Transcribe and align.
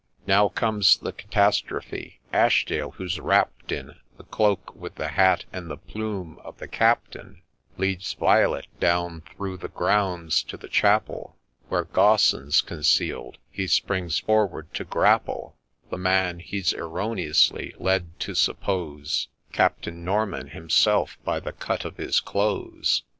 Now 0.25 0.49
comes 0.49 0.97
the 0.97 1.11
catastrophe!— 1.13 2.21
Ashdale, 2.33 2.89
who 2.95 3.07
's 3.07 3.19
wrapt 3.19 3.71
in 3.71 3.99
The 4.17 4.23
cloak, 4.23 4.73
with 4.75 4.95
the 4.95 5.09
hat 5.09 5.45
and 5.53 5.69
the 5.69 5.77
piunie 5.77 6.39
of 6.39 6.57
the 6.57 6.67
Captain, 6.67 7.43
Leads 7.77 8.13
Violet 8.15 8.65
down 8.79 9.21
through 9.35 9.57
the 9.57 9.67
grounds 9.67 10.41
to 10.45 10.57
the 10.57 10.67
chapel 10.69 11.37
Where 11.69 11.83
Gaussen 11.85 12.49
's 12.51 12.61
conceal'd— 12.61 13.37
he 13.51 13.67
springs 13.67 14.17
forward 14.17 14.73
to 14.73 14.85
grapple 14.85 15.55
The 15.91 15.99
man 15.99 16.39
he 16.39 16.59
's 16.63 16.73
erroneously 16.73 17.75
led 17.77 18.19
to 18.21 18.33
suppose 18.33 19.27
Captain 19.53 20.03
Norman 20.03 20.47
himself 20.47 21.19
by 21.23 21.39
the 21.39 21.53
cut 21.53 21.85
of 21.85 21.97
his 21.97 22.19
clothes. 22.21 23.03